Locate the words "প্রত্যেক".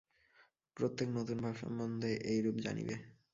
0.77-1.07